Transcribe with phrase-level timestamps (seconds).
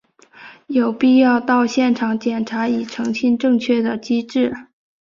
[0.65, 4.51] 有必要到现场检查以澄清正确的机制。